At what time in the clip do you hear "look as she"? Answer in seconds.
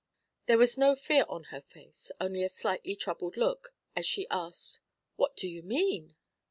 3.37-4.27